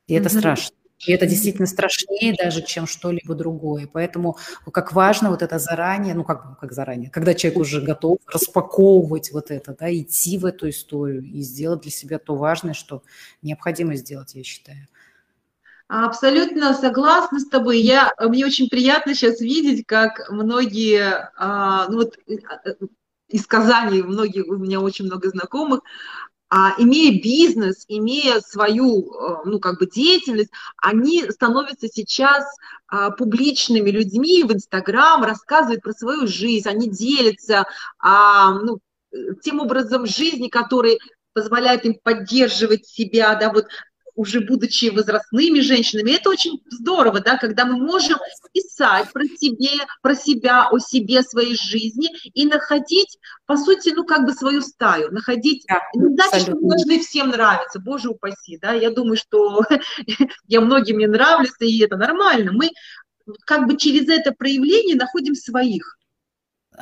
[0.07, 0.39] И это mm-hmm.
[0.39, 0.77] страшно.
[1.07, 3.89] И это действительно страшнее даже, чем что-либо другое.
[3.93, 4.37] Поэтому
[4.73, 9.51] как важно вот это заранее, ну как, как заранее, когда человек уже готов распаковывать вот
[9.51, 13.03] это, да, идти в эту историю и сделать для себя то важное, что
[13.43, 14.87] необходимо сделать, я считаю.
[15.89, 17.81] Абсолютно согласна с тобой.
[17.81, 22.75] Я, мне очень приятно сейчас видеть, как многие, а, ну вот э, э,
[23.29, 25.81] из Казани, многие, у меня очень много знакомых,
[26.55, 32.45] а, имея бизнес, имея свою, э, ну, как бы деятельность, они становятся сейчас
[32.89, 37.65] а, публичными людьми в Инстаграм, рассказывают про свою жизнь, они делятся
[37.99, 38.81] а, ну,
[39.43, 40.99] тем образом жизни, который
[41.33, 43.69] позволяет им поддерживать себя, да, вот
[44.15, 46.13] уже будучи возрастными женщинами.
[46.13, 48.19] Это очень здорово, да, когда мы можем
[48.53, 54.27] писать про себе, про себя, о себе, своей жизни и находить, по сути, ну, как
[54.27, 58.73] бы свою стаю, находить, да, не значит, что мы должны всем нравиться, боже упаси, да,
[58.73, 59.63] я думаю, что
[60.47, 62.53] я многим не нравлюсь, и это нормально.
[62.53, 62.71] Мы
[63.47, 65.99] как бы через это проявление находим своих.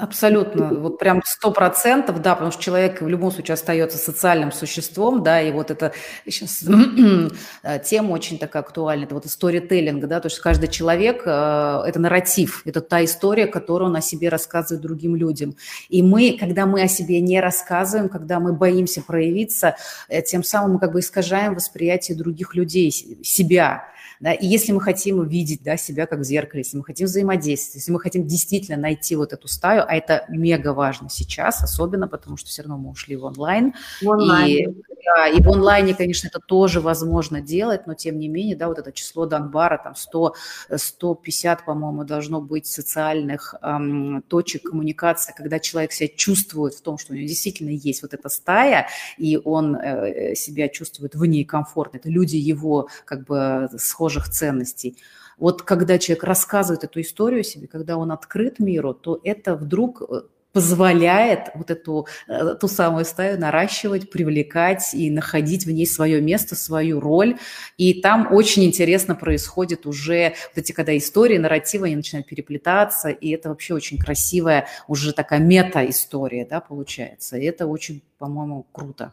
[0.00, 5.22] Абсолютно, вот прям сто процентов, да, потому что человек в любом случае остается социальным существом,
[5.22, 5.92] да, и вот это
[6.26, 6.64] сейчас
[7.62, 12.00] э, тема очень такая актуальна, это вот история-теллинга, да, то есть каждый человек э,– это
[12.00, 15.54] нарратив, это та история, которую он о себе рассказывает другим людям.
[15.90, 19.76] И мы, когда мы о себе не рассказываем, когда мы боимся проявиться,
[20.08, 23.84] э, тем самым мы как бы искажаем восприятие других людей, себя,
[24.20, 24.34] Да?
[24.34, 27.92] И если мы хотим увидеть да, себя как в зеркале, если мы хотим взаимодействовать, если
[27.92, 32.48] мы хотим действительно найти вот эту стаю, а это мега важно сейчас, особенно потому что
[32.48, 33.72] все равно мы ушли в онлайн.
[34.02, 34.82] В онлайн.
[35.04, 38.78] Да, и в онлайне, конечно, это тоже возможно делать, но тем не менее, да, вот
[38.78, 40.34] это число Донбара, там 100,
[40.74, 47.12] 150, по-моему, должно быть социальных эм, точек коммуникации, когда человек себя чувствует в том, что
[47.12, 51.96] у него действительно есть вот эта стая, и он э, себя чувствует в ней комфортно.
[51.96, 54.98] Это люди его как бы схожих ценностей.
[55.38, 60.22] Вот когда человек рассказывает эту историю себе, когда он открыт миру, то это вдруг э,
[60.52, 66.56] позволяет вот эту э, ту самую стаю наращивать, привлекать и находить в ней свое место,
[66.56, 67.38] свою роль.
[67.76, 73.30] И там очень интересно происходит уже вот эти, когда истории, нарративы, они начинают переплетаться, и
[73.30, 77.36] это вообще очень красивая уже такая мета-история, да, получается.
[77.36, 79.12] И это очень, по-моему, круто.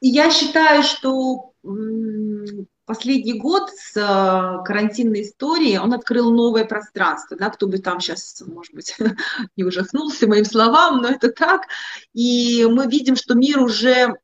[0.00, 1.52] Я считаю, что
[2.92, 8.42] последний год с э, карантинной историей он открыл новое пространство, да, кто бы там сейчас,
[8.46, 8.94] может быть,
[9.56, 11.62] не ужаснулся моим словам, но это так.
[12.12, 14.18] И мы видим, что мир уже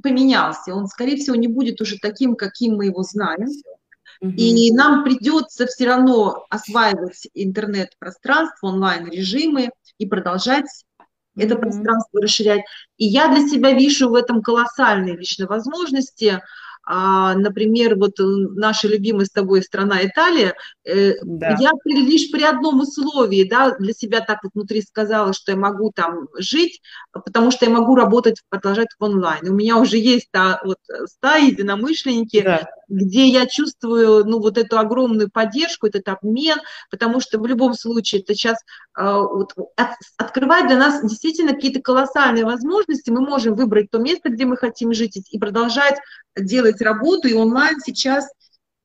[0.00, 3.48] поменялся, он, скорее всего, не будет уже таким, каким мы его знаем.
[4.20, 10.66] И нам придется все равно осваивать интернет-пространство, онлайн-режимы и продолжать
[11.36, 12.62] это пространство расширять.
[12.96, 16.40] И я для себя вижу в этом колоссальные личные возможности–
[16.86, 21.56] например, вот э, наша любимая с тобой страна Италия, э, да.
[21.58, 25.92] я лишь при одном условии, да, для себя так вот внутри сказала, что я могу
[25.94, 26.80] там жить,
[27.12, 29.48] потому что я могу работать, продолжать в онлайн.
[29.48, 32.66] У меня уже есть та вот стая единомышленники, да.
[32.94, 36.58] Где я чувствую, ну, вот эту огромную поддержку, этот обмен,
[36.90, 38.58] потому что в любом случае это сейчас
[38.96, 44.30] э, вот, от, открывает для нас действительно какие-то колоссальные возможности, мы можем выбрать то место,
[44.30, 45.98] где мы хотим жить и продолжать
[46.36, 48.28] делать работу, и онлайн сейчас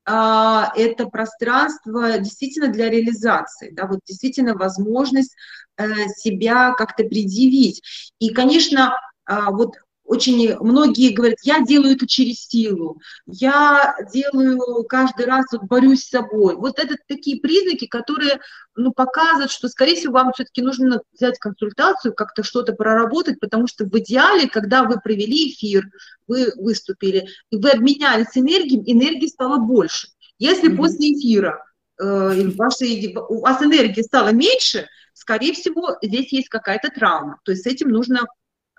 [0.05, 5.35] а, это пространство действительно для реализации, да, вот действительно возможность
[5.77, 7.83] э, себя как-то предъявить.
[8.19, 8.95] И, конечно,
[9.27, 9.75] вот
[10.09, 16.09] очень многие говорят, я делаю это через силу, я делаю каждый раз, вот борюсь с
[16.09, 16.55] собой.
[16.55, 18.39] Вот это такие признаки, которые
[18.75, 23.85] ну, показывают, что, скорее всего, вам все-таки нужно взять консультацию, как-то что-то проработать, потому что
[23.85, 25.87] в идеале, когда вы провели эфир,
[26.27, 30.07] вы выступили, и вы обменялись энергией, энергии стало больше.
[30.39, 30.77] Если mm-hmm.
[30.77, 31.63] после эфира
[32.01, 37.39] э, вашей, у вас энергии стало меньше, скорее всего, здесь есть какая-то травма.
[37.43, 38.25] То есть с этим нужно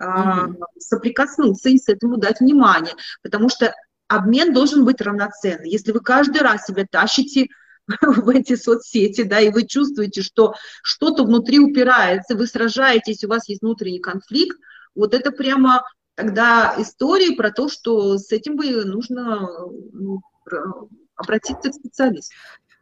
[0.00, 0.54] mm-hmm.
[0.78, 3.74] соприкоснуться и с этому дать внимание, потому что
[4.08, 5.70] обмен должен быть равноценный.
[5.70, 7.48] Если вы каждый раз себя тащите
[8.00, 13.48] в эти соцсети, да, и вы чувствуете, что что-то внутри упирается, вы сражаетесь, у вас
[13.48, 14.58] есть внутренний конфликт,
[14.94, 15.84] вот это прямо
[16.14, 19.48] тогда история про то, что с этим бы нужно
[19.92, 20.20] ну,
[21.14, 22.34] обратиться к специалисту.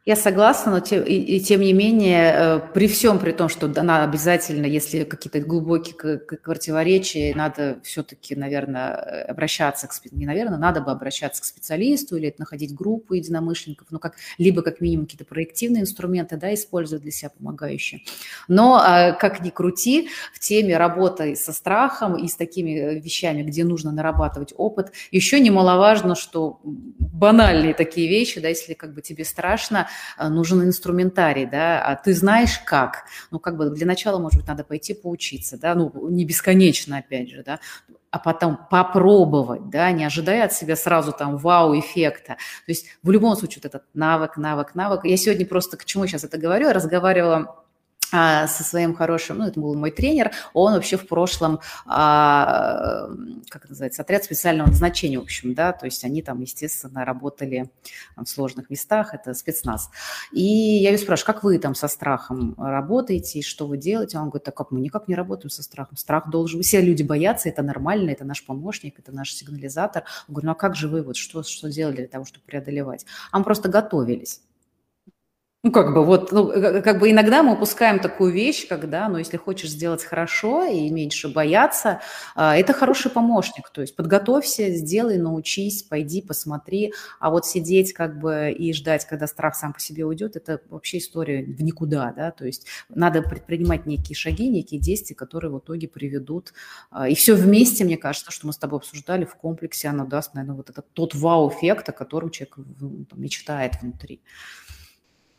[0.05, 3.71] Я согласна, но тем, и, и тем не менее, э, при всем при том, что
[3.75, 10.91] она обязательно, если какие-то глубокие противоречия, надо все-таки, наверное, обращаться к не наверное, надо бы
[10.91, 16.37] обращаться к специалисту или находить группу единомышленников, ну как либо как минимум какие-то проективные инструменты,
[16.37, 18.01] да, использовать для себя помогающие.
[18.47, 23.65] Но э, как ни крути, в теме работы со страхом и с такими вещами, где
[23.65, 29.87] нужно нарабатывать опыт, еще немаловажно, что банальные такие вещи, да, если как бы тебе страшно,
[29.89, 33.03] Э, нужен инструментарий, да, а ты знаешь как.
[33.31, 37.29] Ну, как бы для начала, может быть, надо пойти поучиться, да, ну, не бесконечно, опять
[37.29, 37.59] же, да,
[38.11, 42.33] а потом попробовать, да, не ожидая от себя сразу там вау-эффекта.
[42.65, 45.05] То есть в любом случае вот этот навык, навык, навык.
[45.05, 47.63] Я сегодня просто к чему сейчас это говорю, я разговаривала
[48.11, 53.07] со своим хорошим, ну, это был мой тренер, он вообще в прошлом, а,
[53.49, 57.69] как это называется, отряд специального назначения, в общем, да, то есть они там, естественно, работали
[58.15, 59.89] в сложных местах, это спецназ.
[60.31, 64.17] И я ее спрашиваю, как вы там со страхом работаете, и что вы делаете?
[64.17, 67.49] Он говорит, так как мы никак не работаем со страхом, страх должен, все люди боятся,
[67.49, 70.03] это нормально, это наш помощник, это наш сигнализатор.
[70.27, 73.05] Я говорю, ну, а как же вы, вот что, что делали для того, чтобы преодолевать?
[73.31, 74.41] А мы просто готовились.
[75.61, 76.47] Ну, как бы вот, ну,
[76.81, 81.27] как бы иногда мы упускаем такую вещь, когда, ну, если хочешь сделать хорошо и меньше
[81.27, 81.99] бояться,
[82.33, 83.69] а, это хороший помощник.
[83.69, 86.93] То есть подготовься, сделай, научись, пойди, посмотри.
[87.19, 90.99] А вот сидеть как бы и ждать, когда страх сам по себе уйдет, это вообще
[90.99, 92.31] история в никуда, да.
[92.31, 96.53] То есть надо предпринимать некие шаги, некие действия, которые в итоге приведут.
[96.89, 100.35] А, и все вместе, мне кажется, что мы с тобой обсуждали в комплексе, оно даст,
[100.35, 102.55] наверное, вот этот тот вау-эффект, о котором человек
[103.09, 104.21] там, мечтает внутри.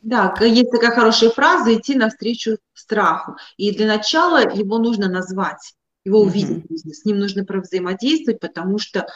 [0.01, 3.37] Да, есть такая хорошая фраза «идти навстречу страху».
[3.57, 6.93] И для начала его нужно назвать, его увидеть, mm-hmm.
[6.93, 9.07] с ним нужно взаимодействовать, потому что,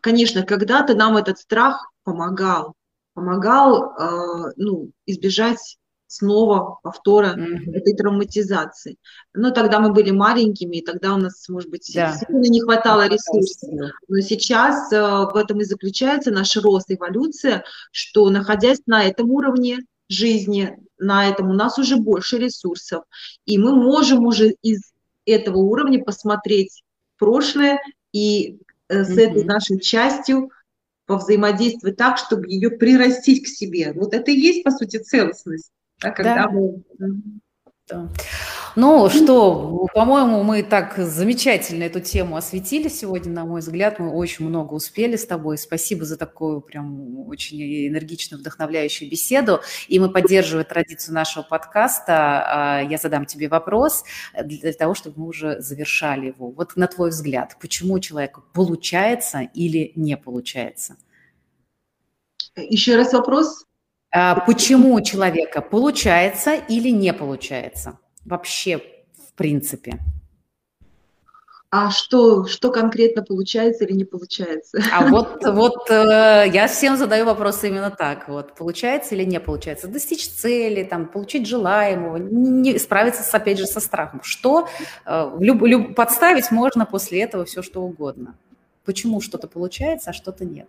[0.00, 2.74] конечно, когда-то нам этот страх помогал,
[3.12, 5.76] помогал э, ну, избежать
[6.06, 7.72] снова повтора mm-hmm.
[7.74, 8.96] этой травматизации.
[9.34, 12.16] Но тогда мы были маленькими, и тогда у нас, может быть, да.
[12.16, 13.70] сильно не хватало ресурсов.
[14.08, 17.62] Но сейчас э, в этом и заключается наш рост, эволюция,
[17.92, 19.80] что находясь на этом уровне
[20.10, 23.04] жизни, на этом у нас уже больше ресурсов,
[23.46, 24.92] и мы можем уже из
[25.24, 26.82] этого уровня посмотреть
[27.18, 27.80] прошлое
[28.12, 28.58] и
[28.88, 29.20] э, с mm-hmm.
[29.20, 30.50] этой нашей частью
[31.06, 33.92] повзаимодействовать так, чтобы ее прирастить к себе.
[33.92, 35.70] Вот это и есть, по сути, целостность.
[36.00, 36.50] Да, когда да.
[36.50, 36.82] мы...
[37.88, 38.08] Да.
[38.76, 43.98] Ну что, по-моему, мы так замечательно эту тему осветили сегодня, на мой взгляд.
[43.98, 45.58] Мы очень много успели с тобой.
[45.58, 49.60] Спасибо за такую прям очень энергичную, вдохновляющую беседу.
[49.88, 52.44] И мы поддерживаем традицию нашего подкаста.
[52.46, 54.04] А, я задам тебе вопрос
[54.44, 56.50] для того, чтобы мы уже завершали его.
[56.50, 60.96] Вот на твой взгляд, почему у человека получается или не получается?
[62.56, 63.64] Еще раз вопрос.
[64.12, 67.98] А, почему у человека получается или не получается?
[68.24, 69.98] Вообще, в принципе.
[71.72, 74.82] А что, что конкретно получается или не получается?
[74.92, 78.28] А вот, вот э, я всем задаю вопросы именно так.
[78.28, 79.86] Вот, получается или не получается?
[79.86, 84.20] Достичь цели, там, получить желаемого, не, справиться, с, опять же, со страхом.
[84.24, 84.68] Что
[85.06, 88.34] э, люб, люб, подставить можно после этого все, что угодно.
[88.84, 90.66] Почему что-то получается, а что-то нет?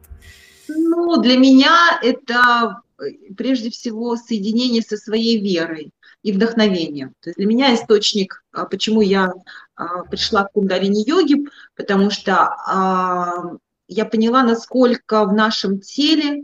[0.67, 5.91] Ну, для меня это Э, прежде всего соединение со своей верой
[6.23, 7.13] и вдохновением.
[7.21, 9.33] То есть для меня источник, а, почему я
[9.75, 11.45] а, пришла к кундалини-йоге,
[11.75, 13.57] потому что а,
[13.87, 16.43] я поняла, насколько в нашем теле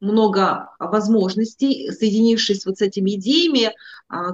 [0.00, 3.74] много возможностей, соединившись вот с этими идеями,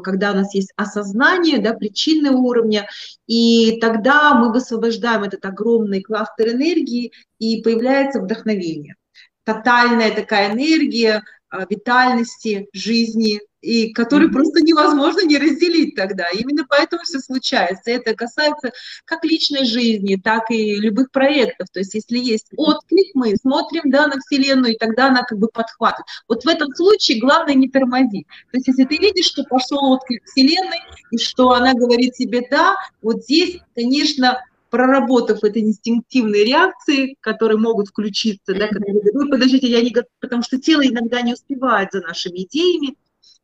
[0.05, 2.89] когда у нас есть осознание да, причинного уровня,
[3.27, 7.11] и тогда мы высвобождаем этот огромный кластер энергии,
[7.41, 8.95] и появляется вдохновение
[9.43, 11.25] тотальная такая энергия
[11.71, 14.33] витальности, жизни, и который mm-hmm.
[14.33, 16.29] просто невозможно не разделить тогда.
[16.29, 17.91] Именно поэтому все случается.
[17.91, 18.71] Это касается
[19.05, 21.69] как личной жизни, так и любых проектов.
[21.73, 25.49] То есть если есть отклик, мы смотрим да, на Вселенную, и тогда она как бы
[25.49, 26.07] подхватывает.
[26.29, 28.27] Вот в этом случае главное не тормозить.
[28.53, 32.77] То есть если ты видишь, что пошел отклик Вселенной, и что она говорит тебе «да»,
[33.03, 34.41] вот здесь, конечно,
[34.71, 40.61] проработав эти инстинктивные реакции, которые могут включиться, да, когда говорят, подождите, я не потому что
[40.61, 42.95] тело иногда не успевает за нашими идеями,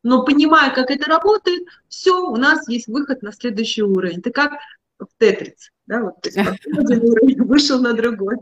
[0.02, 4.18] но понимая, как это работает, все, у нас есть выход на следующий уровень.
[4.18, 4.52] Это как
[4.98, 6.38] в тетрице, да, вот, то есть
[6.78, 8.36] один уровень вышел на другой.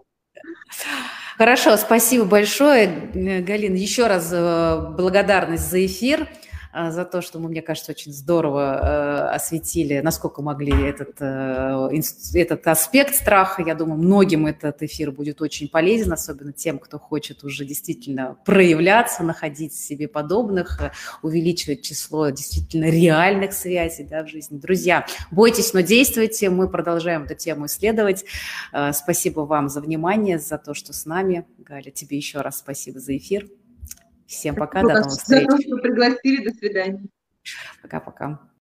[1.37, 3.77] Хорошо, спасибо большое, Галина.
[3.77, 6.29] Еще раз э, благодарность за эфир.
[6.73, 12.01] А, за то, что мы, мне кажется, очень здорово э, осветили, насколько могли этот, э,
[12.35, 13.63] этот аспект страха.
[13.67, 19.25] Я думаю, многим этот эфир будет очень полезен, особенно тем, кто хочет уже действительно проявляться,
[19.25, 20.93] находить себе подобных, э,
[21.23, 24.59] увеличивать число действительно реальных связей да, в жизни.
[24.59, 26.51] Друзья, бойтесь, но действуйте.
[26.51, 28.25] Мы продолжаем эту тему исследовать.
[28.93, 31.47] Спасибо вам за внимание, за то, что с нами.
[31.59, 33.49] Галя, тебе еще раз спасибо за эфир.
[34.31, 35.51] Всем пока, до новых встреч.
[35.51, 37.05] За то, что пригласили, до свидания.
[37.83, 38.39] Пока-пока.